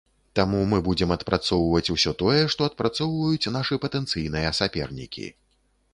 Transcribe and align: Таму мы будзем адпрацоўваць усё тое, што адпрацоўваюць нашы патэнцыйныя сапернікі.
Таму 0.37 0.61
мы 0.71 0.77
будзем 0.87 1.11
адпрацоўваць 1.15 1.91
усё 1.95 2.11
тое, 2.23 2.39
што 2.55 2.61
адпрацоўваюць 2.71 3.51
нашы 3.59 3.81
патэнцыйныя 3.85 4.49
сапернікі. 4.61 5.33